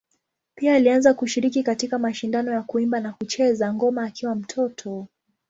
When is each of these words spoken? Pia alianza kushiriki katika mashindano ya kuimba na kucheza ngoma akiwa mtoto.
Pia 0.55 0.75
alianza 0.75 1.13
kushiriki 1.13 1.63
katika 1.63 1.99
mashindano 1.99 2.51
ya 2.51 2.61
kuimba 2.63 2.99
na 2.99 3.13
kucheza 3.13 3.73
ngoma 3.73 4.03
akiwa 4.03 4.35
mtoto. 4.35 5.07